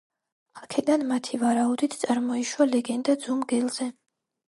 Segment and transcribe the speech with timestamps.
[0.61, 3.93] აქედან, მათი ვარაუდით, წარმოიშვა ლეგენდა ძუ მგელზე.